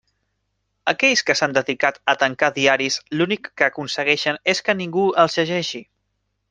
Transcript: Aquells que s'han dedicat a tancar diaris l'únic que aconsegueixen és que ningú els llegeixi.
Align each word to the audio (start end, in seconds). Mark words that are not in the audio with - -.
Aquells 0.91 1.21
que 1.27 1.35
s'han 1.41 1.53
dedicat 1.57 1.99
a 2.13 2.15
tancar 2.23 2.51
diaris 2.57 2.99
l'únic 3.19 3.51
que 3.61 3.69
aconsegueixen 3.69 4.43
és 4.55 4.67
que 4.69 4.81
ningú 4.83 5.07
els 5.25 5.41
llegeixi. 5.43 5.89